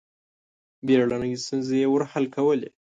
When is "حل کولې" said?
2.11-2.69